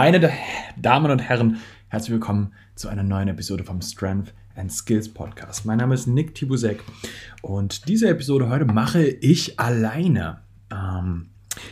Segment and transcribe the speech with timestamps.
[0.00, 0.30] Meine
[0.80, 1.56] Damen und Herren,
[1.88, 5.66] herzlich willkommen zu einer neuen Episode vom Strength and Skills Podcast.
[5.66, 6.84] Mein Name ist Nick Tibusek
[7.42, 10.38] und diese Episode heute mache ich alleine.
[10.72, 11.30] Ähm,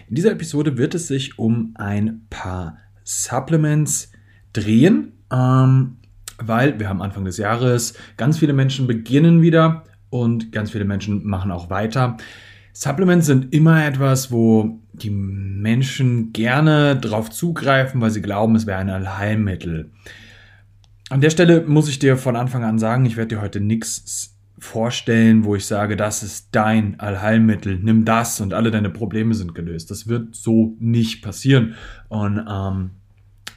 [0.09, 4.11] in dieser Episode wird es sich um ein paar Supplements
[4.53, 5.99] drehen, ähm,
[6.39, 11.25] weil wir haben Anfang des Jahres, ganz viele Menschen beginnen wieder und ganz viele Menschen
[11.25, 12.17] machen auch weiter.
[12.79, 18.77] Supplements sind immer etwas, wo die Menschen gerne drauf zugreifen, weil sie glauben, es wäre
[18.77, 19.93] ein Allheilmittel.
[21.09, 24.37] An der Stelle muss ich dir von Anfang an sagen, ich werde dir heute nichts
[24.59, 29.55] vorstellen, wo ich sage, das ist dein Allheilmittel, nimm das und alle deine Probleme sind
[29.55, 29.91] gelöst.
[29.91, 31.77] Das wird so nicht passieren.
[32.11, 32.91] Und ähm,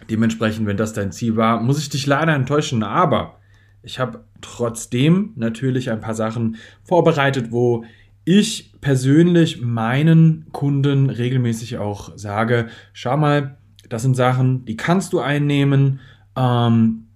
[0.10, 2.84] dementsprechend, wenn das dein Ziel war, muss ich dich leider enttäuschen.
[2.84, 3.38] Aber
[3.84, 7.84] ich habe trotzdem natürlich ein paar Sachen vorbereitet, wo
[8.30, 13.58] ich persönlich meinen Kunden regelmäßig auch sage, schau mal,
[13.90, 16.00] das sind Sachen, die kannst du einnehmen,
[16.38, 17.08] ähm,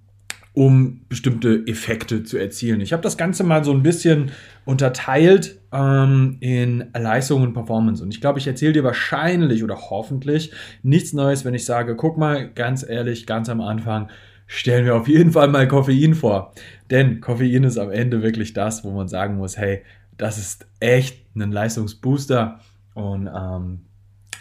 [0.54, 2.82] um bestimmte Effekte zu erzielen.
[2.82, 4.32] Ich habe das Ganze mal so ein bisschen
[4.66, 8.02] unterteilt ähm, in Leistung und Performance.
[8.02, 12.18] Und ich glaube, ich erzähle dir wahrscheinlich oder hoffentlich nichts Neues, wenn ich sage, guck
[12.18, 14.10] mal, ganz ehrlich, ganz am Anfang,
[14.48, 16.56] stellen wir auf jeden Fall mal Koffein vor.
[16.90, 19.84] Denn Koffein ist am Ende wirklich das, wo man sagen muss, hey,
[20.18, 22.60] das ist echt ein Leistungsbooster
[22.94, 23.82] und ähm,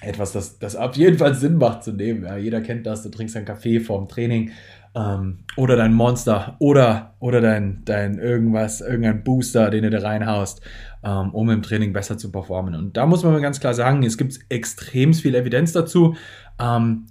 [0.00, 2.24] etwas, das, das auf jeden Fall Sinn macht zu nehmen.
[2.24, 4.50] Ja, jeder kennt das, du trinkst einen Kaffee vorm Training
[4.94, 10.60] ähm, oder dein Monster oder, oder dein, dein irgendwas, irgendein Booster, den du da reinhaust,
[11.02, 12.74] ähm, um im Training besser zu performen.
[12.74, 16.16] Und da muss man ganz klar sagen, es gibt extrem viel Evidenz dazu.
[16.60, 17.06] Ähm,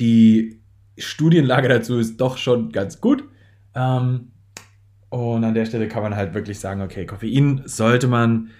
[0.00, 0.60] die
[0.98, 3.24] Studienlage dazu ist doch schon ganz gut.
[3.74, 4.32] Ähm,
[5.10, 8.50] und an der Stelle kann man halt wirklich sagen, okay, Koffein sollte man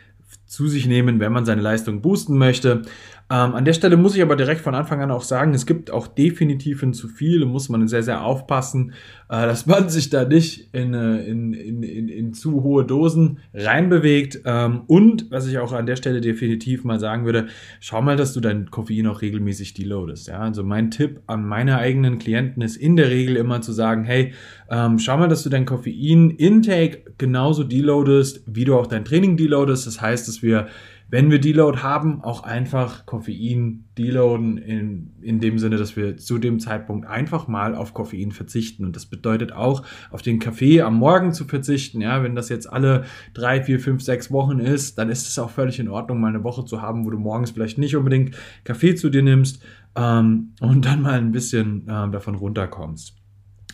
[0.47, 2.83] zu sich nehmen, wenn man seine Leistung boosten möchte.
[3.29, 5.91] Ähm, an der Stelle muss ich aber direkt von Anfang an auch sagen, es gibt
[5.91, 8.93] auch definitiv ein zu viel, da muss man sehr, sehr aufpassen,
[9.29, 13.39] äh, dass man sich da nicht in, äh, in, in, in, in zu hohe Dosen
[13.53, 14.43] reinbewegt.
[14.45, 17.47] Ähm, und was ich auch an der Stelle definitiv mal sagen würde,
[17.81, 20.29] schau mal, dass du dein Koffein auch regelmäßig deloadest.
[20.29, 20.39] Ja?
[20.39, 24.35] Also mein Tipp an meine eigenen Klienten ist in der Regel immer zu sagen, hey,
[24.71, 29.89] ähm, schau mal, dass du dein Koffein-Intake genauso deloadest, wie du auch dein Training deloadest.
[29.89, 30.69] Das heißt, dass wir
[31.09, 36.39] wenn wir Deload haben, auch einfach Koffein deloaden in, in dem Sinne, dass wir zu
[36.39, 38.85] dem Zeitpunkt einfach mal auf Koffein verzichten.
[38.85, 42.01] Und das bedeutet auch, auf den Kaffee am Morgen zu verzichten.
[42.01, 45.51] Ja, wenn das jetzt alle drei, vier, fünf, sechs Wochen ist, dann ist es auch
[45.51, 48.35] völlig in Ordnung, mal eine Woche zu haben, wo du morgens vielleicht nicht unbedingt
[48.65, 49.63] Kaffee zu dir nimmst
[49.95, 53.15] ähm, und dann mal ein bisschen äh, davon runterkommst.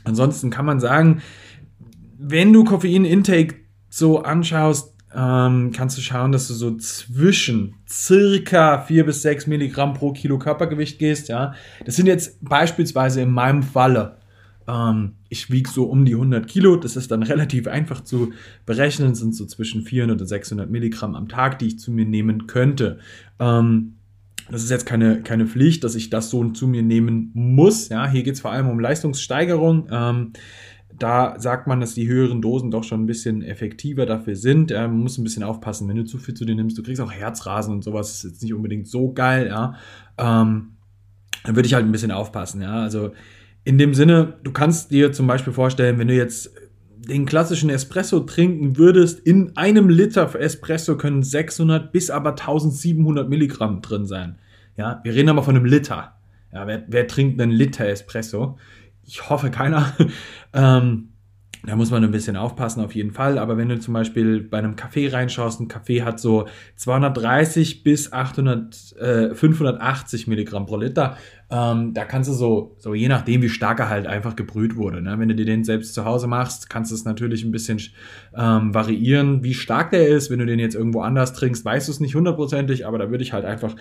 [0.05, 1.23] Ansonsten kann man sagen,
[2.19, 3.57] wenn du Koffein-Intake
[3.89, 9.95] so anschaust, ähm, kannst du schauen, dass du so zwischen circa 4 bis 6 Milligramm
[9.95, 11.29] pro Kilo Körpergewicht gehst.
[11.29, 11.55] Ja?
[11.85, 14.17] Das sind jetzt beispielsweise in meinem Falle,
[14.69, 16.77] ähm, ich wiege so um die 100 Kilo.
[16.77, 18.33] Das ist dann relativ einfach zu
[18.67, 22.47] berechnen, sind so zwischen 400 und 600 Milligramm am Tag, die ich zu mir nehmen
[22.47, 22.99] könnte.
[23.39, 23.95] Ähm,
[24.51, 27.89] das ist jetzt keine, keine Pflicht, dass ich das so zu mir nehmen muss.
[27.89, 29.89] Ja, hier geht es vor allem um Leistungssteigerung.
[29.91, 30.33] Ähm,
[31.03, 34.71] da sagt man, dass die höheren Dosen doch schon ein bisschen effektiver dafür sind.
[34.71, 36.79] Man muss ein bisschen aufpassen, wenn du zu viel zu dir nimmst.
[36.79, 38.13] Du kriegst auch Herzrasen und sowas.
[38.13, 39.49] Ist jetzt nicht unbedingt so geil.
[39.49, 39.75] Ja.
[40.17, 40.75] Ähm,
[41.45, 42.63] dann würde ich halt ein bisschen aufpassen.
[42.63, 42.83] Ja.
[42.83, 43.11] Also
[43.65, 46.53] in dem Sinne, du kannst dir zum Beispiel vorstellen, wenn du jetzt
[47.09, 53.83] den klassischen Espresso trinken würdest, in einem Liter Espresso können 600 bis aber 1700 Milligramm
[53.83, 54.39] drin sein.
[54.77, 56.15] Ja, wir reden aber von einem Liter.
[56.53, 58.57] Ja, wer, wer trinkt einen Liter Espresso?
[59.13, 59.95] Ich hoffe keiner.
[60.55, 61.09] ähm,
[61.65, 63.39] da muss man ein bisschen aufpassen auf jeden Fall.
[63.39, 68.13] Aber wenn du zum Beispiel bei einem Kaffee reinschaust, ein Kaffee hat so 230 bis
[68.13, 71.19] 800, äh, 580 Milligramm pro Liter.
[71.51, 75.03] Ähm, da kannst du so, so je nachdem, wie stark er halt einfach gebrüht wurde.
[75.03, 75.19] Ne?
[75.19, 77.81] Wenn du dir den selbst zu Hause machst, kannst du es natürlich ein bisschen
[78.35, 80.31] ähm, variieren, wie stark der ist.
[80.31, 83.23] Wenn du den jetzt irgendwo anders trinkst, weißt du es nicht hundertprozentig, aber da würde
[83.23, 83.77] ich halt einfach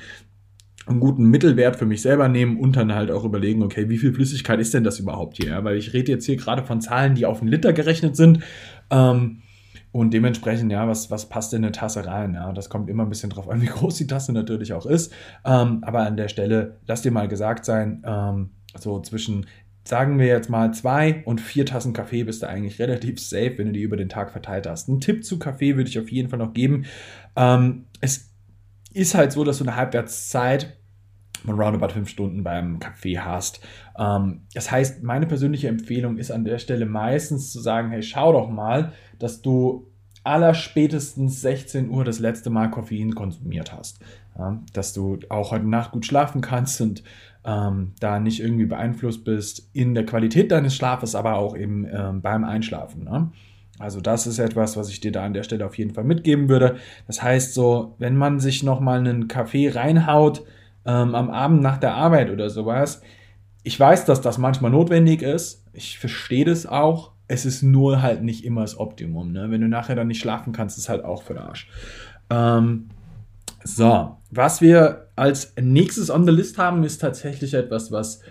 [0.88, 4.14] einen guten Mittelwert für mich selber nehmen und dann halt auch überlegen, okay, wie viel
[4.14, 5.50] Flüssigkeit ist denn das überhaupt hier?
[5.50, 8.40] Ja, weil ich rede jetzt hier gerade von Zahlen, die auf einen Liter gerechnet sind.
[8.90, 9.42] Ähm,
[9.92, 12.34] und dementsprechend, ja, was, was passt in eine Tasse rein?
[12.34, 15.14] Ja, das kommt immer ein bisschen drauf an, wie groß die Tasse natürlich auch ist.
[15.46, 19.48] Ähm, aber an der Stelle, lass dir mal gesagt sein, ähm, so zwischen,
[19.84, 23.68] sagen wir jetzt mal zwei und vier Tassen Kaffee bist du eigentlich relativ safe, wenn
[23.68, 24.88] du die über den Tag verteilt hast.
[24.88, 26.86] Ein Tipp zu Kaffee würde ich auf jeden Fall noch geben.
[27.36, 28.31] Ähm, es
[28.94, 30.78] ist halt so, dass du eine Halbwertszeit
[31.46, 33.62] von roundabout fünf Stunden beim Kaffee hast.
[33.98, 38.32] Ähm, das heißt, meine persönliche Empfehlung ist an der Stelle meistens zu sagen, hey, schau
[38.34, 39.88] doch mal, dass du
[40.24, 44.00] allerspätestens 16 Uhr das letzte Mal Koffein konsumiert hast.
[44.38, 47.04] Ja, dass du auch heute Nacht gut schlafen kannst und
[47.44, 52.22] ähm, da nicht irgendwie beeinflusst bist in der Qualität deines Schlafes, aber auch eben ähm,
[52.22, 53.04] beim Einschlafen.
[53.04, 53.32] Ne?
[53.82, 56.50] Also das ist etwas, was ich dir da an der Stelle auf jeden Fall mitgeben
[56.50, 56.76] würde.
[57.08, 60.44] Das heißt so, wenn man sich nochmal einen Kaffee reinhaut
[60.86, 63.02] ähm, am Abend nach der Arbeit oder sowas,
[63.64, 65.66] ich weiß, dass das manchmal notwendig ist.
[65.74, 67.12] Ich verstehe das auch.
[67.28, 69.32] Es ist nur halt nicht immer das Optimum.
[69.32, 69.52] Ne?
[69.52, 71.70] Wenn du nachher dann nicht schlafen kannst, ist halt auch für den Arsch.
[72.30, 72.90] Ähm,
[73.64, 78.22] so, was wir als nächstes on the list haben, ist tatsächlich etwas, was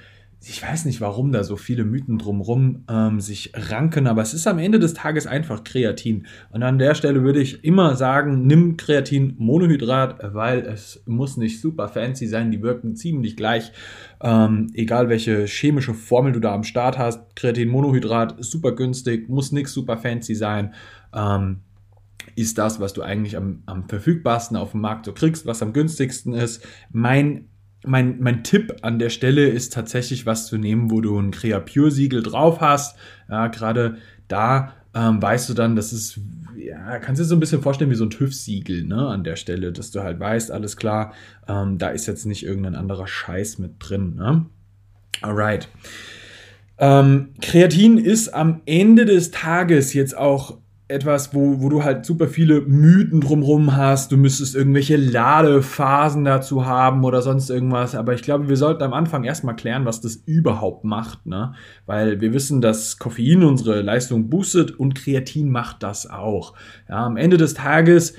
[0.43, 4.47] ich weiß nicht, warum da so viele Mythen drumherum ähm, sich ranken, aber es ist
[4.47, 6.27] am Ende des Tages einfach Kreatin.
[6.51, 11.61] Und an der Stelle würde ich immer sagen, nimm Kreatin Monohydrat, weil es muss nicht
[11.61, 13.73] super fancy sein, die wirken ziemlich gleich.
[14.23, 19.53] Ähm, egal welche chemische Formel du da am Start hast, Kreatin Monohydrat super günstig, muss
[19.53, 20.73] nichts super fancy sein.
[21.15, 21.61] Ähm,
[22.35, 25.75] ist das, was du eigentlich am, am verfügbarsten auf dem Markt so kriegst, was am
[25.75, 26.67] günstigsten ist.
[26.91, 27.50] Mein
[27.85, 32.23] mein, mein Tipp an der Stelle ist tatsächlich was zu nehmen, wo du ein Creapure-Siegel
[32.23, 32.97] drauf hast.
[33.29, 33.97] Ja, gerade
[34.29, 36.19] da ähm, weißt du dann, das ist,
[36.57, 39.37] ja, kannst du dir so ein bisschen vorstellen wie so ein TÜV-Siegel, ne, an der
[39.37, 41.15] Stelle, dass du halt weißt, alles klar,
[41.47, 44.47] ähm, da ist jetzt nicht irgendein anderer Scheiß mit drin, ne?
[45.23, 45.69] Alright.
[46.79, 50.59] Ähm, Kreatin ist am Ende des Tages jetzt auch
[50.91, 54.13] etwas, wo, wo du halt super viele Mythen drumrum hast.
[54.13, 57.95] Du müsstest irgendwelche Ladephasen dazu haben oder sonst irgendwas.
[57.95, 61.27] Aber ich glaube, wir sollten am Anfang erstmal klären, was das überhaupt macht.
[61.27, 61.55] Ne?
[61.87, 66.55] Weil wir wissen, dass Koffein unsere Leistung boostet und Kreatin macht das auch.
[66.89, 68.15] Ja, am Ende des Tages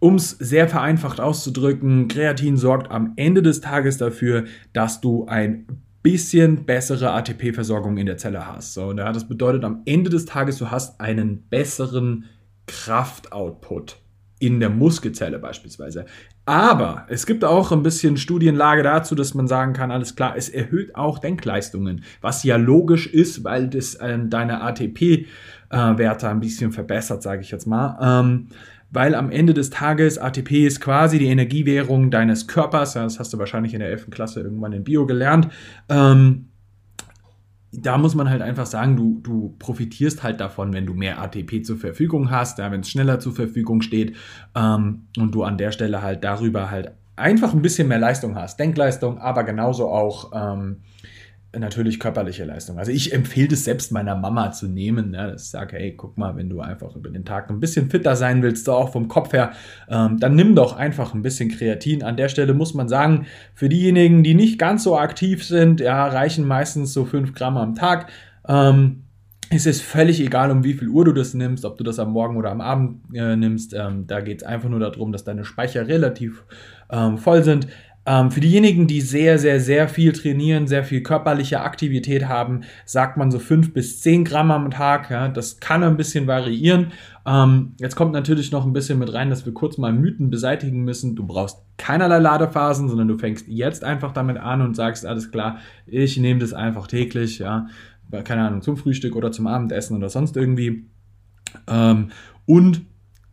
[0.00, 5.66] um es sehr vereinfacht auszudrücken, Kreatin sorgt am Ende des Tages dafür, dass du ein
[6.02, 8.74] bisschen bessere ATP-Versorgung in der Zelle hast.
[8.74, 12.26] So, ja, das bedeutet am Ende des Tages, du hast einen besseren
[12.66, 13.96] Kraftoutput
[14.40, 16.06] in der Muskelzelle beispielsweise.
[16.46, 20.48] Aber es gibt auch ein bisschen Studienlage dazu, dass man sagen kann, alles klar, es
[20.48, 26.72] erhöht auch Denkleistungen, was ja logisch ist, weil das äh, deine ATP-Werte äh, ein bisschen
[26.72, 27.98] verbessert, sage ich jetzt mal.
[28.00, 28.48] Ähm,
[28.90, 32.94] weil am Ende des Tages ATP ist quasi die Energiewährung deines Körpers.
[32.94, 34.10] Das hast du wahrscheinlich in der 11.
[34.10, 35.48] Klasse irgendwann in Bio gelernt.
[35.88, 36.48] Ähm,
[37.70, 41.62] da muss man halt einfach sagen, du, du profitierst halt davon, wenn du mehr ATP
[41.62, 44.16] zur Verfügung hast, ja, wenn es schneller zur Verfügung steht
[44.54, 48.58] ähm, und du an der Stelle halt darüber halt einfach ein bisschen mehr Leistung hast.
[48.58, 50.78] Denkleistung, aber genauso auch ähm,
[51.56, 52.78] natürlich körperliche Leistung.
[52.78, 55.14] Also ich empfehle es selbst meiner Mama zu nehmen.
[55.14, 57.90] Ja, dass ich sage, hey, guck mal, wenn du einfach über den Tag ein bisschen
[57.90, 59.52] fitter sein willst, so auch vom Kopf her,
[59.88, 62.02] ähm, dann nimm doch einfach ein bisschen Kreatin.
[62.02, 66.06] An der Stelle muss man sagen, für diejenigen, die nicht ganz so aktiv sind, ja,
[66.06, 68.10] reichen meistens so 5 Gramm am Tag.
[68.46, 69.04] Ähm,
[69.50, 72.12] es ist völlig egal, um wie viel Uhr du das nimmst, ob du das am
[72.12, 73.72] Morgen oder am Abend äh, nimmst.
[73.72, 76.44] Ähm, da geht es einfach nur darum, dass deine Speicher relativ
[76.90, 77.66] ähm, voll sind.
[78.08, 83.18] Ähm, für diejenigen, die sehr, sehr, sehr viel trainieren, sehr viel körperliche Aktivität haben, sagt
[83.18, 85.10] man so fünf bis zehn Gramm am Tag.
[85.10, 86.92] Ja, das kann ein bisschen variieren.
[87.26, 90.84] Ähm, jetzt kommt natürlich noch ein bisschen mit rein, dass wir kurz mal Mythen beseitigen
[90.84, 91.16] müssen.
[91.16, 95.58] Du brauchst keinerlei Ladephasen, sondern du fängst jetzt einfach damit an und sagst, alles klar,
[95.84, 97.66] ich nehme das einfach täglich, ja,
[98.24, 100.86] keine Ahnung, zum Frühstück oder zum Abendessen oder sonst irgendwie.
[101.66, 102.08] Ähm,
[102.46, 102.86] und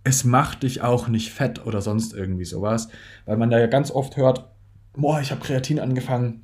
[0.04, 2.90] es macht dich auch nicht fett oder sonst irgendwie sowas,
[3.26, 4.50] weil man da ja ganz oft hört,
[4.96, 6.44] boah, ich habe Kreatin angefangen,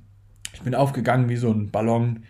[0.53, 2.24] ich bin aufgegangen wie so ein Ballon.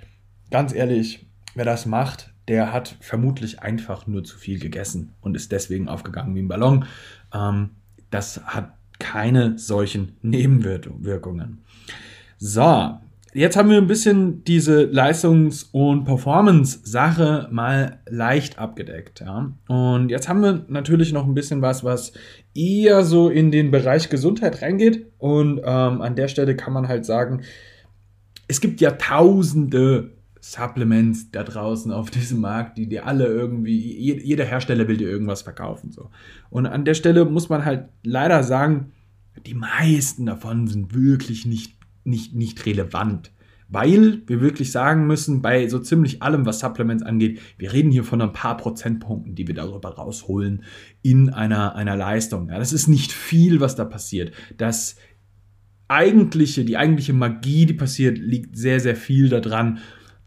[0.50, 1.26] Ganz ehrlich,
[1.56, 6.36] wer das macht, der hat vermutlich einfach nur zu viel gegessen und ist deswegen aufgegangen
[6.36, 6.86] wie ein Ballon.
[7.34, 7.72] Ähm,
[8.10, 11.60] das hat keine solchen Nebenwirkungen.
[12.38, 13.00] So,
[13.34, 19.22] jetzt haben wir ein bisschen diese Leistungs- und Performance-Sache mal leicht abgedeckt.
[19.22, 19.52] Ja?
[19.68, 22.14] Und jetzt haben wir natürlich noch ein bisschen was, was
[22.54, 25.08] eher so in den Bereich Gesundheit reingeht.
[25.18, 27.42] Und ähm, an der Stelle kann man halt sagen,
[28.48, 30.12] es gibt ja tausende
[30.42, 35.44] Supplements da draußen auf diesem Markt, die dir alle irgendwie, jeder Hersteller will dir irgendwas
[35.44, 35.92] verkaufen.
[35.92, 36.10] So.
[36.50, 38.92] Und an der Stelle muss man halt leider sagen,
[39.46, 43.32] die meisten davon sind wirklich nicht nicht, nicht relevant.
[43.68, 48.04] Weil wir wirklich sagen müssen, bei so ziemlich allem, was Supplements angeht, wir reden hier
[48.04, 50.64] von ein paar Prozentpunkten, die wir darüber rausholen
[51.02, 52.50] in einer, einer Leistung.
[52.50, 54.34] Ja, das ist nicht viel, was da passiert.
[54.58, 54.98] Das
[55.88, 59.80] eigentliche, die eigentliche Magie, die passiert, liegt sehr, sehr viel daran,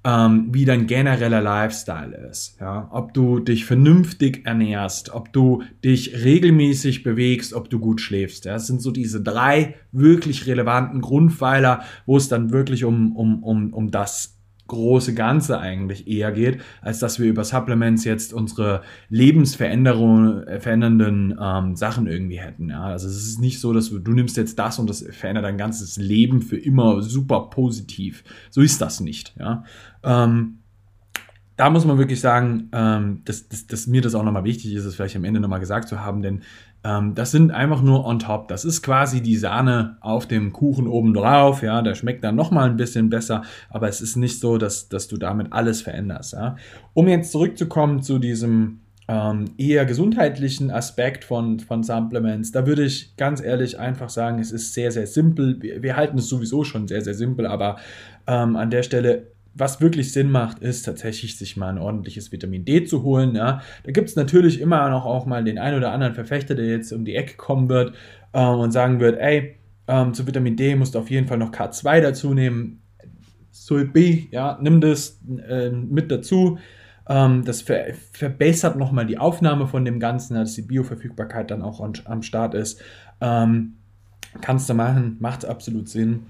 [0.04, 2.58] ähm, wie dein genereller Lifestyle ist.
[2.60, 2.88] Ja?
[2.92, 8.44] Ob du dich vernünftig ernährst, ob du dich regelmäßig bewegst, ob du gut schläfst.
[8.44, 8.52] Ja?
[8.52, 13.72] Das sind so diese drei wirklich relevanten Grundpfeiler, wo es dann wirklich um, um, um,
[13.72, 14.33] um das
[14.66, 21.76] große Ganze eigentlich eher geht, als dass wir über Supplements jetzt unsere lebensverändernden äh, ähm,
[21.76, 22.70] Sachen irgendwie hätten.
[22.70, 22.84] Ja?
[22.84, 25.58] Also es ist nicht so, dass du, du nimmst jetzt das und das verändert dein
[25.58, 28.24] ganzes Leben für immer super positiv.
[28.50, 29.34] So ist das nicht.
[29.38, 29.64] Ja?
[30.02, 30.58] Ähm,
[31.56, 34.84] da muss man wirklich sagen, ähm, dass, dass, dass mir das auch nochmal wichtig ist,
[34.84, 36.42] es vielleicht am Ende nochmal gesagt zu haben, denn
[37.14, 38.48] das sind einfach nur on top.
[38.48, 41.62] Das ist quasi die Sahne auf dem Kuchen oben drauf.
[41.62, 45.08] Ja, der schmeckt dann nochmal ein bisschen besser, aber es ist nicht so, dass, dass
[45.08, 46.34] du damit alles veränderst.
[46.34, 46.56] Ja.
[46.92, 53.16] Um jetzt zurückzukommen zu diesem ähm, eher gesundheitlichen Aspekt von, von Supplements, da würde ich
[53.16, 55.60] ganz ehrlich einfach sagen, es ist sehr, sehr simpel.
[55.60, 57.76] Wir, wir halten es sowieso schon sehr, sehr simpel, aber
[58.26, 62.64] ähm, an der Stelle was wirklich Sinn macht, ist tatsächlich sich mal ein ordentliches Vitamin
[62.64, 63.36] D zu holen.
[63.36, 63.62] Ja.
[63.84, 66.92] Da gibt es natürlich immer noch auch mal den einen oder anderen Verfechter, der jetzt
[66.92, 67.94] um die Ecke kommen wird
[68.32, 69.56] äh, und sagen wird, ey,
[69.86, 72.80] ähm, zu Vitamin D musst du auf jeden Fall noch K2 dazu nehmen.
[73.50, 76.58] Sul B, ja, nimm das äh, mit dazu.
[77.08, 81.80] Ähm, das ver verbessert nochmal die Aufnahme von dem Ganzen, dass die Bioverfügbarkeit dann auch
[81.80, 82.82] am Start ist.
[83.20, 83.74] Ähm,
[84.40, 86.20] kannst du machen, macht absolut Sinn.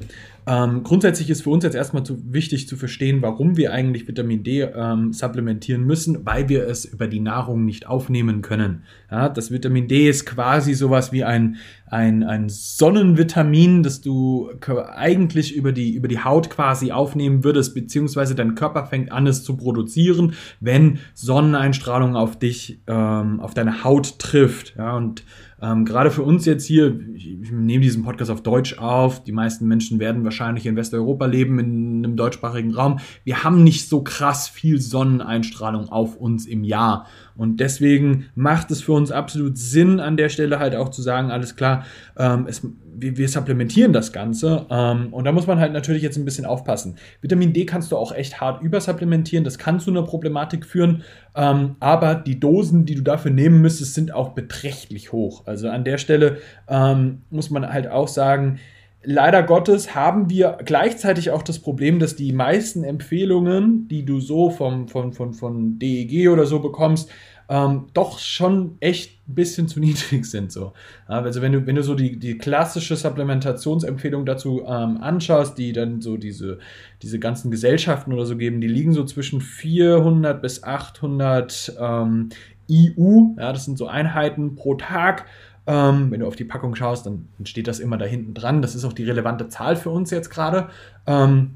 [0.46, 4.42] Ähm, grundsätzlich ist für uns jetzt erstmal zu, wichtig zu verstehen, warum wir eigentlich Vitamin
[4.42, 8.82] D ähm, supplementieren müssen, weil wir es über die Nahrung nicht aufnehmen können.
[9.10, 11.56] Ja, das Vitamin D ist quasi sowas wie ein,
[11.86, 14.50] ein, ein Sonnenvitamin, das du
[14.92, 19.44] eigentlich über die, über die Haut quasi aufnehmen würdest, beziehungsweise dein Körper fängt an, es
[19.44, 24.74] zu produzieren, wenn Sonneneinstrahlung auf dich, ähm, auf deine Haut trifft.
[24.76, 25.24] Ja, und
[25.64, 29.24] ähm, gerade für uns jetzt hier, ich, ich, nehme diesen Podcast auf Deutsch auf.
[29.24, 32.98] Die meisten Menschen werden wahrscheinlich in Westeuropa leben, in einem deutschsprachigen Raum.
[33.24, 37.06] Wir haben nicht so krass viel Sonneneinstrahlung auf uns im Jahr.
[37.36, 41.30] Und deswegen macht es für uns absolut Sinn, an der Stelle halt auch zu sagen,
[41.30, 41.84] alles klar,
[42.16, 42.62] ähm, es,
[42.96, 44.66] wir, wir, supplementieren das Ganze.
[44.70, 46.96] Ähm, und da muss man halt natürlich jetzt ein bisschen aufpassen.
[47.20, 49.44] Vitamin D kannst du auch echt hart übersupplementieren.
[49.44, 51.02] Das kann zu einer Problematik führen.
[51.34, 55.46] Ähm, aber die Dosen, die du dafür nehmen müsstest, sind auch beträchtlich hoch.
[55.46, 56.38] Also an der Stelle
[56.68, 58.60] ähm, muss man halt auch sagen,
[59.04, 64.50] leider Gottes haben wir gleichzeitig auch das Problem, dass die meisten Empfehlungen, die du so
[64.50, 67.10] vom, von, von, von DEG oder so bekommst,
[67.48, 70.50] ähm, doch schon echt ein bisschen zu niedrig sind.
[70.50, 70.72] So.
[71.06, 76.00] Also wenn du, wenn du so die, die klassische Supplementationsempfehlung dazu ähm, anschaust, die dann
[76.00, 76.58] so diese,
[77.02, 82.30] diese ganzen Gesellschaften oder so geben, die liegen so zwischen 400 bis 800 ähm,
[82.68, 85.26] IU, ja, das sind so Einheiten pro Tag.
[85.66, 88.60] Ähm, wenn du auf die Packung schaust, dann, dann, steht das immer da hinten dran.
[88.60, 90.68] Das ist auch die relevante Zahl für uns jetzt gerade.
[91.06, 91.52] Ähm,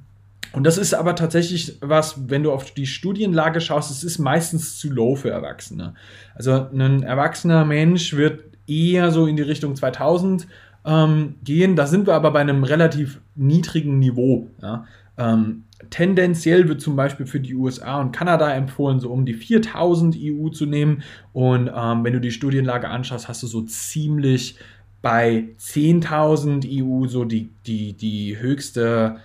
[0.53, 4.79] und das ist aber tatsächlich was, wenn du auf die Studienlage schaust, es ist meistens
[4.79, 5.95] zu low für Erwachsene.
[6.35, 10.47] Also ein erwachsener Mensch wird eher so in die Richtung 2000
[10.87, 11.77] ähm, gehen.
[11.77, 14.49] Da sind wir aber bei einem relativ niedrigen Niveau.
[14.63, 14.87] Ja?
[15.19, 20.17] Ähm, tendenziell wird zum Beispiel für die USA und Kanada empfohlen, so um die 4000
[20.19, 21.03] EU zu nehmen.
[21.33, 24.57] Und ähm, wenn du die Studienlage anschaust, hast du so ziemlich
[25.03, 29.21] bei 10.000 EU so die, die, die höchste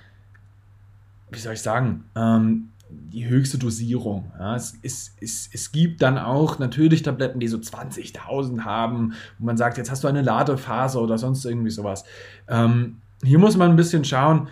[1.34, 4.32] wie soll ich sagen, ähm, die höchste Dosierung.
[4.38, 9.46] Ja, es, es, es, es gibt dann auch natürlich Tabletten, die so 20.000 haben, wo
[9.46, 12.06] man sagt, jetzt hast du eine Ladephase oder sonst irgendwie sowas.
[12.48, 14.48] Ähm, hier muss man ein bisschen schauen.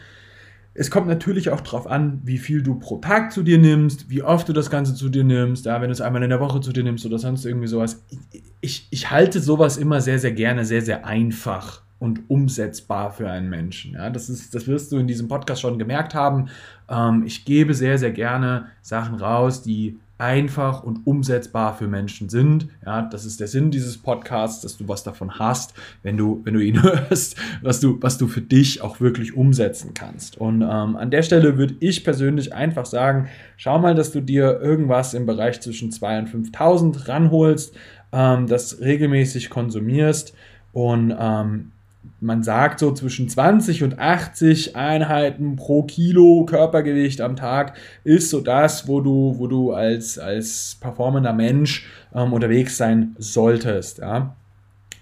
[0.74, 4.24] Es kommt natürlich auch darauf an, wie viel du pro Tag zu dir nimmst, wie
[4.24, 6.62] oft du das Ganze zu dir nimmst, ja, wenn du es einmal in der Woche
[6.62, 8.06] zu dir nimmst oder sonst irgendwie sowas.
[8.32, 13.30] Ich, ich, ich halte sowas immer sehr, sehr gerne, sehr, sehr einfach und umsetzbar für
[13.30, 13.94] einen Menschen.
[13.94, 16.50] Ja, das, ist, das wirst du in diesem Podcast schon gemerkt haben.
[16.90, 22.68] Ähm, ich gebe sehr, sehr gerne Sachen raus, die einfach und umsetzbar für Menschen sind.
[22.86, 25.74] Ja, das ist der Sinn dieses Podcasts, dass du was davon hast,
[26.04, 29.96] wenn du, wenn du ihn hörst, was du, was du für dich auch wirklich umsetzen
[29.96, 30.38] kannst.
[30.38, 34.60] Und ähm, an der Stelle würde ich persönlich einfach sagen, schau mal, dass du dir
[34.62, 37.76] irgendwas im Bereich zwischen 2.000 und 5.000 ranholst,
[38.12, 40.36] ähm, das regelmäßig konsumierst
[40.72, 41.72] und ähm,
[42.20, 48.42] man sagt so zwischen 20 und 80 Einheiten pro Kilo Körpergewicht am Tag ist so
[48.42, 54.00] das, wo du, wo du als, als performender Mensch ähm, unterwegs sein solltest.
[54.00, 54.36] Ja?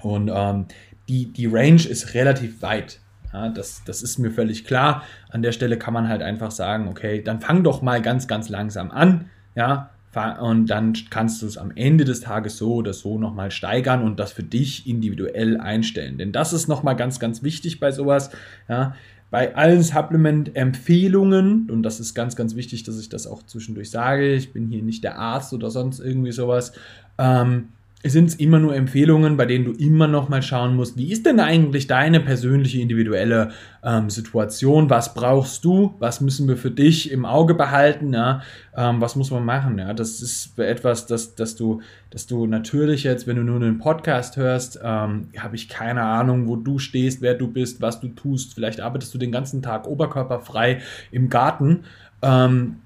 [0.02, 0.66] Und ähm,
[1.08, 3.00] die, die Range ist relativ weit.
[3.34, 5.04] Ja, das, das ist mir völlig klar.
[5.30, 8.50] An der Stelle kann man halt einfach sagen, okay, dann fang doch mal ganz, ganz
[8.50, 9.30] langsam an.
[9.56, 9.92] Ja,
[10.40, 14.20] und dann kannst du es am Ende des Tages so oder so nochmal steigern und
[14.20, 16.18] das für dich individuell einstellen.
[16.18, 18.32] Denn das ist nochmal ganz, ganz wichtig bei sowas.
[18.68, 18.96] Ja,
[19.32, 24.34] bei allen Supplement-Empfehlungen, und das ist ganz, ganz wichtig, dass ich das auch zwischendurch sage,
[24.34, 26.72] ich bin hier nicht der Arzt oder sonst irgendwie sowas,
[27.20, 27.70] ähm,
[28.06, 31.26] sind es immer nur Empfehlungen, bei denen du immer noch mal schauen musst, wie ist
[31.26, 33.52] denn eigentlich deine persönliche individuelle
[33.84, 34.90] ähm, Situation?
[34.90, 35.96] Was brauchst du?
[36.00, 38.14] Was müssen wir für dich im Auge behalten?
[38.14, 38.42] Ja?
[38.76, 39.80] Ähm, was muss man machen?
[39.80, 39.94] Ja?
[39.94, 44.38] Das ist etwas, das, dass du, dass du natürlich jetzt, wenn du nur einen Podcast
[44.38, 48.54] hörst, ähm, habe ich keine Ahnung, wo du stehst, wer du bist, was du tust.
[48.54, 50.80] Vielleicht arbeitest du den ganzen Tag oberkörperfrei
[51.12, 51.82] im Garten.
[52.22, 52.78] Ähm,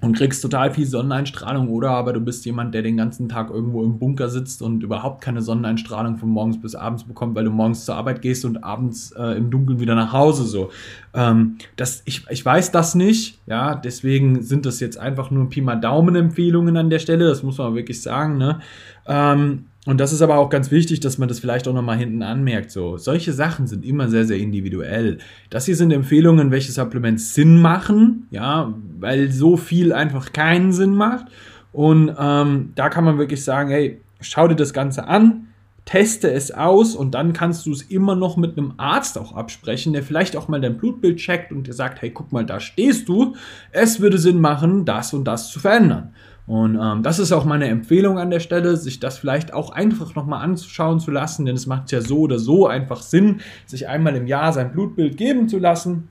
[0.00, 3.84] und kriegst total viel Sonneneinstrahlung oder aber du bist jemand, der den ganzen Tag irgendwo
[3.84, 7.84] im Bunker sitzt und überhaupt keine Sonneneinstrahlung von morgens bis abends bekommt, weil du morgens
[7.84, 10.70] zur Arbeit gehst und abends äh, im Dunkeln wieder nach Hause so.
[11.12, 15.60] Ähm, das, ich, ich weiß das nicht, ja, deswegen sind das jetzt einfach nur Pi
[15.60, 18.60] mal Daumen Empfehlungen an der Stelle, das muss man wirklich sagen, ne?
[19.06, 22.22] Ähm, und das ist aber auch ganz wichtig, dass man das vielleicht auch nochmal hinten
[22.22, 22.70] anmerkt.
[22.70, 25.18] So, solche Sachen sind immer sehr, sehr individuell.
[25.48, 30.94] Das hier sind Empfehlungen, welche Supplements Sinn machen, ja, weil so viel einfach keinen Sinn
[30.94, 31.26] macht.
[31.72, 35.46] Und ähm, da kann man wirklich sagen, hey, schau dir das Ganze an,
[35.86, 39.94] teste es aus und dann kannst du es immer noch mit einem Arzt auch absprechen,
[39.94, 43.08] der vielleicht auch mal dein Blutbild checkt und dir sagt, hey, guck mal, da stehst
[43.08, 43.34] du.
[43.72, 46.14] Es würde Sinn machen, das und das zu verändern.
[46.50, 50.16] Und ähm, das ist auch meine Empfehlung an der Stelle, sich das vielleicht auch einfach
[50.16, 54.16] nochmal anzuschauen zu lassen, denn es macht ja so oder so einfach Sinn, sich einmal
[54.16, 56.08] im Jahr sein Blutbild geben zu lassen.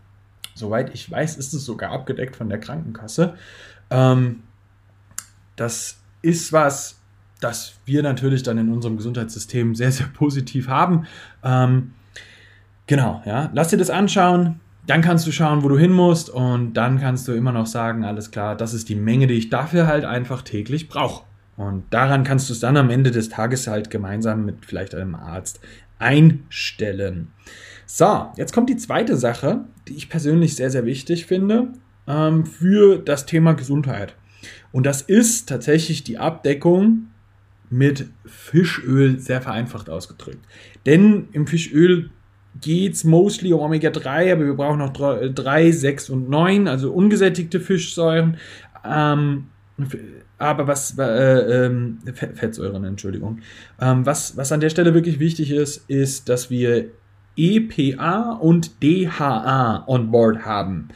[0.55, 3.33] Soweit ich weiß, ist es sogar abgedeckt von der Krankenkasse.
[3.89, 4.43] Ähm,
[5.57, 7.01] das ist was,
[7.41, 11.05] das wir natürlich dann in unserem Gesundheitssystem sehr, sehr positiv haben.
[11.43, 11.91] Ähm,
[12.87, 13.49] genau, ja.
[13.53, 17.27] Lass dir das anschauen dann kannst du schauen, wo du hin musst und dann kannst
[17.27, 20.41] du immer noch sagen, alles klar, das ist die Menge, die ich dafür halt einfach
[20.41, 21.25] täglich brauche.
[21.57, 25.13] Und daran kannst du es dann am Ende des Tages halt gemeinsam mit vielleicht einem
[25.13, 25.59] Arzt
[25.99, 27.27] einstellen.
[27.85, 31.67] So, jetzt kommt die zweite Sache, die ich persönlich sehr, sehr wichtig finde
[32.07, 34.15] ähm, für das Thema Gesundheit.
[34.71, 37.09] Und das ist tatsächlich die Abdeckung
[37.69, 40.43] mit Fischöl, sehr vereinfacht ausgedrückt.
[40.87, 42.09] Denn im Fischöl
[42.61, 47.59] geht es mostly um Omega-3, aber wir brauchen noch 3, 6 und 9, also ungesättigte
[47.59, 48.37] Fischsäuren.
[48.85, 49.45] Ähm,
[50.37, 53.39] aber was, äh, äh, Fettsäuren, Entschuldigung.
[53.79, 56.91] Ähm, was, was an der Stelle wirklich wichtig ist, ist, dass wir
[57.35, 60.89] EPA und DHA on board haben.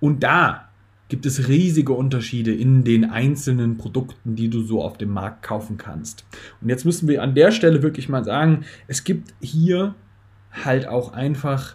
[0.00, 0.68] Und da
[1.08, 5.76] gibt es riesige Unterschiede in den einzelnen Produkten, die du so auf dem Markt kaufen
[5.76, 6.24] kannst.
[6.60, 9.94] Und jetzt müssen wir an der Stelle wirklich mal sagen, es gibt hier
[10.62, 11.74] halt auch einfach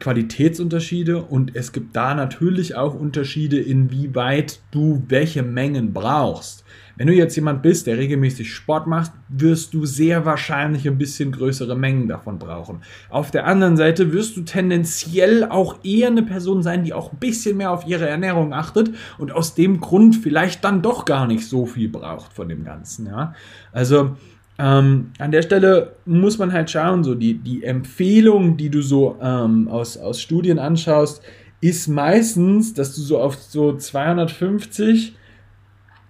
[0.00, 6.64] Qualitätsunterschiede und es gibt da natürlich auch Unterschiede, inwieweit du welche Mengen brauchst.
[6.96, 11.32] Wenn du jetzt jemand bist, der regelmäßig Sport macht, wirst du sehr wahrscheinlich ein bisschen
[11.32, 12.82] größere Mengen davon brauchen.
[13.08, 17.18] Auf der anderen Seite wirst du tendenziell auch eher eine Person sein, die auch ein
[17.18, 21.48] bisschen mehr auf ihre Ernährung achtet und aus dem Grund vielleicht dann doch gar nicht
[21.48, 23.06] so viel braucht von dem Ganzen.
[23.06, 23.34] Ja?
[23.72, 24.16] Also
[24.60, 29.16] ähm, an der Stelle muss man halt schauen, so die, die Empfehlung, die du so
[29.22, 31.22] ähm, aus, aus Studien anschaust,
[31.62, 35.16] ist meistens, dass du so auf so 250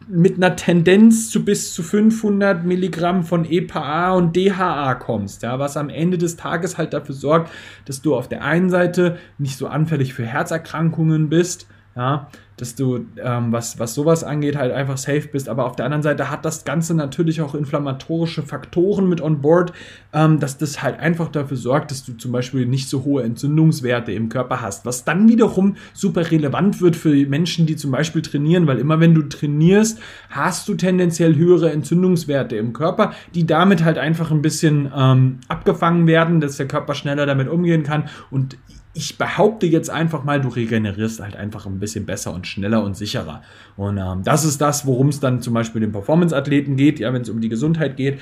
[0.09, 5.77] mit einer Tendenz zu bis zu 500 Milligramm von EPA und DHA kommst, ja, was
[5.77, 7.53] am Ende des Tages halt dafür sorgt,
[7.85, 11.69] dass du auf der einen Seite nicht so anfällig für Herzerkrankungen bist,
[12.01, 15.51] ja, dass du, ähm, was, was sowas angeht, halt einfach safe bist.
[15.51, 19.75] Aber auf der anderen Seite hat das Ganze natürlich auch inflammatorische Faktoren mit on board,
[20.15, 24.13] ähm, dass das halt einfach dafür sorgt, dass du zum Beispiel nicht so hohe Entzündungswerte
[24.13, 24.87] im Körper hast.
[24.87, 29.15] Was dann wiederum super relevant wird für Menschen, die zum Beispiel trainieren, weil immer wenn
[29.15, 34.91] du trainierst, hast du tendenziell höhere Entzündungswerte im Körper, die damit halt einfach ein bisschen
[34.97, 38.09] ähm, abgefangen werden, dass der Körper schneller damit umgehen kann.
[38.31, 38.57] Und
[38.93, 42.97] ich behaupte jetzt einfach mal, du regenerierst halt einfach ein bisschen besser und schneller und
[42.97, 43.43] sicherer.
[43.77, 47.23] Und ähm, das ist das, worum es dann zum Beispiel den Performance-Athleten geht, ja, wenn
[47.23, 48.21] es um die Gesundheit geht,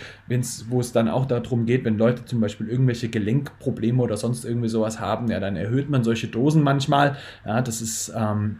[0.68, 4.68] wo es dann auch darum geht, wenn Leute zum Beispiel irgendwelche Gelenkprobleme oder sonst irgendwie
[4.68, 7.16] sowas haben, ja, dann erhöht man solche Dosen manchmal.
[7.46, 8.59] Ja, das ist ähm,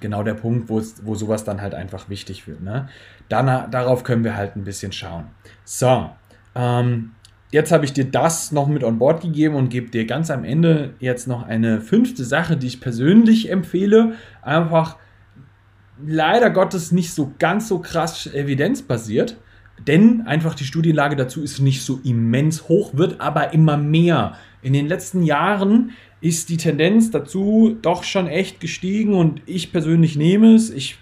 [0.00, 0.80] genau der Punkt, wo,
[1.14, 2.62] sowas dann halt einfach wichtig wird.
[2.62, 2.88] Ne?
[3.28, 5.26] Dann, darauf können wir halt ein bisschen schauen.
[5.64, 6.10] So,
[6.56, 7.12] ähm,
[7.50, 10.44] jetzt habe ich dir das noch mit on board gegeben und gebe dir ganz am
[10.44, 14.14] Ende jetzt noch eine fünfte Sache, die ich persönlich empfehle.
[14.42, 14.96] Einfach
[16.04, 19.36] leider Gottes nicht so ganz so krass evidenzbasiert.
[19.86, 24.34] Denn einfach die Studienlage dazu ist nicht so immens hoch, wird aber immer mehr.
[24.60, 30.16] In den letzten Jahren ist die Tendenz dazu doch schon echt gestiegen und ich persönlich
[30.16, 30.70] nehme es.
[30.70, 30.98] Ich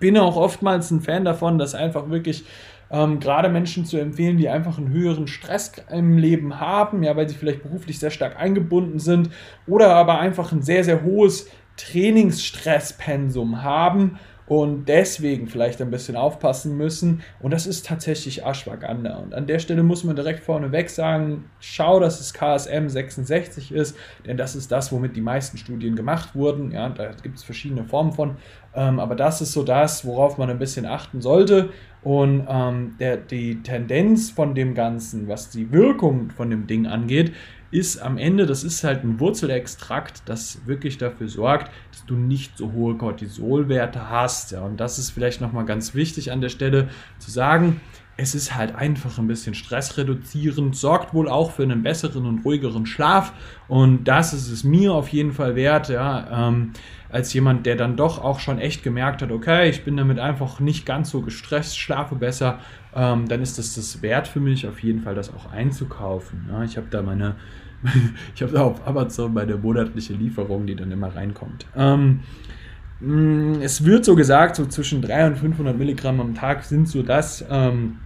[0.00, 2.44] bin auch oftmals ein Fan davon, dass einfach wirklich
[2.90, 7.28] ähm, gerade Menschen zu empfehlen, die einfach einen höheren Stress im Leben haben, ja, weil
[7.28, 9.30] sie vielleicht beruflich sehr stark eingebunden sind
[9.66, 16.76] oder aber einfach ein sehr, sehr hohes Trainingsstresspensum haben und deswegen vielleicht ein bisschen aufpassen
[16.76, 17.22] müssen.
[17.40, 19.16] Und das ist tatsächlich Ashwagandha.
[19.16, 23.96] Und an der Stelle muss man direkt vorneweg sagen, schau, dass es KSM 66 ist,
[24.26, 26.72] denn das ist das, womit die meisten Studien gemacht wurden.
[26.72, 28.36] Ja, da gibt es verschiedene Formen von.
[28.74, 31.70] Ähm, aber das ist so das, worauf man ein bisschen achten sollte.
[32.02, 37.32] Und ähm, der, die Tendenz von dem Ganzen, was die Wirkung von dem Ding angeht,
[37.74, 42.56] ist am Ende, das ist halt ein Wurzelextrakt, das wirklich dafür sorgt, dass du nicht
[42.56, 44.52] so hohe Cortisolwerte hast.
[44.52, 47.80] Ja, und das ist vielleicht nochmal ganz wichtig an der Stelle zu sagen.
[48.16, 52.86] Es ist halt einfach ein bisschen stressreduzierend, sorgt wohl auch für einen besseren und ruhigeren
[52.86, 53.32] Schlaf.
[53.66, 56.74] Und das ist es mir auf jeden Fall wert, ja, ähm,
[57.10, 60.60] als jemand, der dann doch auch schon echt gemerkt hat, okay, ich bin damit einfach
[60.60, 62.60] nicht ganz so gestresst, schlafe besser,
[62.94, 66.48] ähm, dann ist das das wert für mich, auf jeden Fall das auch einzukaufen.
[66.52, 67.34] Ja, ich habe da meine
[68.34, 71.66] ich habe auf Amazon meine monatliche Lieferung, die dann immer reinkommt.
[71.76, 72.20] Ähm,
[73.00, 77.02] mm, es wird so gesagt, so zwischen 300 und 500 Milligramm am Tag sind so
[77.02, 77.98] das, ähm,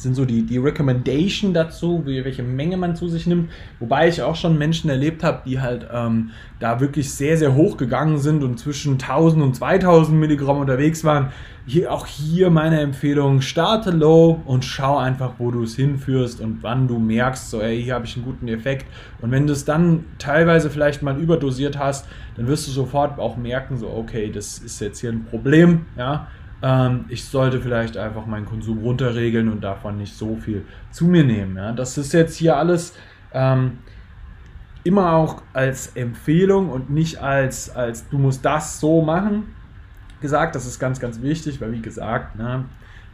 [0.00, 3.50] sind so die, die Recommendation dazu, wie, welche Menge man zu sich nimmt.
[3.78, 6.30] Wobei ich auch schon Menschen erlebt habe, die halt ähm,
[6.60, 11.32] da wirklich sehr, sehr hoch gegangen sind und zwischen 1000 und 2000 Milligramm unterwegs waren.
[11.66, 16.62] Hier, auch hier meine Empfehlung, starte low und schau einfach, wo du es hinführst und
[16.62, 18.86] wann du merkst, so, ey, hier habe ich einen guten Effekt.
[19.20, 23.36] Und wenn du es dann teilweise vielleicht mal überdosiert hast, dann wirst du sofort auch
[23.36, 26.28] merken, so, okay, das ist jetzt hier ein Problem, ja
[26.62, 31.24] ähm, ich sollte vielleicht einfach meinen Konsum runterregeln und davon nicht so viel zu mir
[31.24, 31.56] nehmen.
[31.56, 31.72] Ja?
[31.72, 32.94] Das ist jetzt hier alles
[33.32, 33.78] ähm,
[34.84, 39.54] immer auch als Empfehlung und nicht als, als du musst das so machen
[40.20, 40.54] gesagt.
[40.54, 42.64] Das ist ganz, ganz wichtig, weil wie gesagt, ne,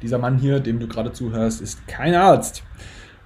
[0.03, 2.63] dieser Mann hier, dem du gerade zuhörst, ist kein Arzt.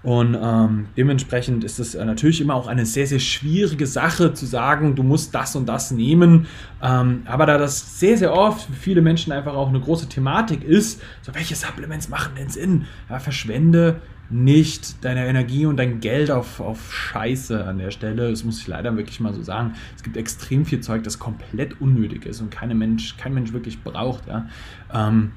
[0.03, 4.47] Und ähm, dementsprechend ist es äh, natürlich immer auch eine sehr, sehr schwierige Sache zu
[4.47, 6.47] sagen, du musst das und das nehmen.
[6.81, 10.63] Ähm, aber da das sehr, sehr oft für viele Menschen einfach auch eine große Thematik
[10.63, 12.85] ist, so welche Supplements machen denn Sinn?
[13.11, 18.31] Ja, verschwende nicht deine Energie und dein Geld auf, auf Scheiße an der Stelle.
[18.31, 19.73] Das muss ich leider wirklich mal so sagen.
[19.97, 23.83] Es gibt extrem viel Zeug, das komplett unnötig ist und keine Mensch, kein Mensch wirklich
[23.83, 24.29] braucht.
[24.29, 24.47] Ja.
[24.93, 25.33] Ähm,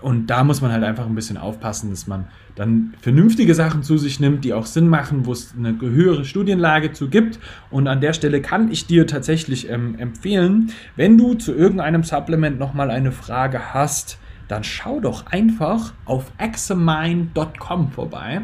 [0.00, 2.26] und da muss man halt einfach ein bisschen aufpassen, dass man
[2.58, 6.92] dann vernünftige Sachen zu sich nimmt, die auch Sinn machen, wo es eine höhere Studienlage
[6.92, 7.38] zu gibt.
[7.70, 12.58] Und an der Stelle kann ich dir tatsächlich ähm, empfehlen, wenn du zu irgendeinem Supplement
[12.58, 14.18] nochmal eine Frage hast,
[14.48, 18.42] dann schau doch einfach auf examine.com vorbei.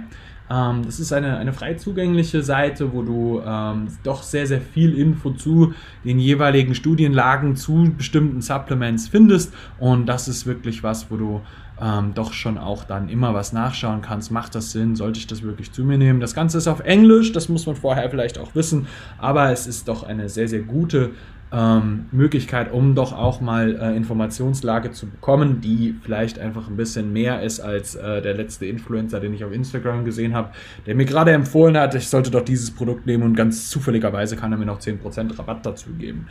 [0.51, 4.97] Ähm, das ist eine, eine frei zugängliche Seite, wo du ähm, doch sehr, sehr viel
[4.97, 5.75] Info zu
[6.05, 9.53] den jeweiligen Studienlagen zu bestimmten Supplements findest.
[9.79, 11.41] Und das ist wirklich was, wo du
[11.81, 14.31] ähm, doch schon auch dann immer was nachschauen kannst.
[14.31, 14.97] Macht das Sinn?
[14.97, 16.21] Sollte ich das wirklich zu mir nehmen?
[16.21, 18.87] Das Ganze ist auf Englisch, das muss man vorher vielleicht auch wissen,
[19.19, 21.11] aber es ist doch eine sehr, sehr gute
[21.53, 27.13] ähm, Möglichkeit, um doch auch mal äh, Informationslage zu bekommen, die vielleicht einfach ein bisschen
[27.13, 30.51] mehr ist als äh, der letzte Influencer, den ich auf Instagram gesehen habe,
[30.87, 34.51] der mir gerade empfohlen hat, ich sollte doch dieses Produkt nehmen und ganz zufälligerweise kann
[34.53, 36.27] er mir noch 10% Rabatt dazu geben.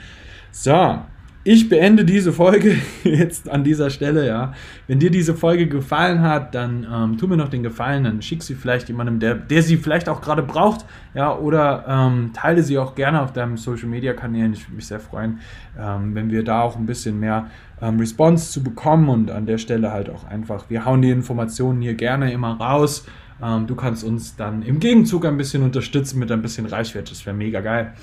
[0.51, 0.99] So,
[1.45, 4.53] ich beende diese Folge jetzt an dieser Stelle, ja.
[4.88, 8.43] Wenn dir diese Folge gefallen hat, dann ähm, tu mir noch den Gefallen, dann schick
[8.43, 12.77] sie vielleicht jemandem, der, der sie vielleicht auch gerade braucht, ja, oder ähm, teile sie
[12.77, 14.53] auch gerne auf deinem Social Media Kanälen.
[14.53, 15.39] Ich würde mich sehr freuen,
[15.77, 17.47] ähm, wenn wir da auch ein bisschen mehr
[17.82, 21.82] ähm, Response zu bekommen und an der Stelle halt auch einfach, wir hauen die Informationen
[21.82, 23.06] hier gerne immer raus.
[23.43, 27.25] Ähm, du kannst uns dann im Gegenzug ein bisschen unterstützen mit ein bisschen Reichweite, das
[27.25, 27.93] wäre mega geil.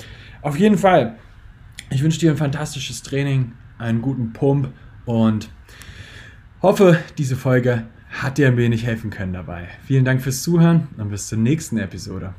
[0.42, 1.16] Auf jeden Fall.
[1.92, 4.72] Ich wünsche dir ein fantastisches Training, einen guten Pump
[5.06, 5.50] und
[6.62, 9.68] hoffe, diese Folge hat dir ein wenig helfen können dabei.
[9.84, 12.34] Vielen Dank fürs Zuhören und bis zur nächsten Episode.